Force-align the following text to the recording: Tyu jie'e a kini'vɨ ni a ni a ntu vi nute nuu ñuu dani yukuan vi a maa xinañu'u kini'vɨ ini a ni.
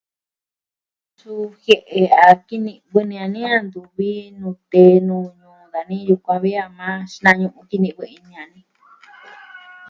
Tyu 1.17 1.33
jie'e 1.63 2.01
a 2.25 2.25
kini'vɨ 2.47 2.99
ni 3.09 3.15
a 3.23 3.25
ni 3.33 3.41
a 3.53 3.53
ntu 3.65 3.79
vi 3.95 4.09
nute 4.39 4.81
nuu 5.07 5.27
ñuu 5.39 5.63
dani 5.73 5.95
yukuan 6.07 6.41
vi 6.43 6.51
a 6.63 6.65
maa 6.77 6.99
xinañu'u 7.13 7.59
kini'vɨ 7.69 8.03
ini 8.15 8.33
a 8.41 8.45
ni. 8.53 8.61